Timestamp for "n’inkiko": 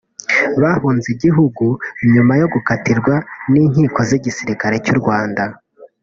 3.51-3.99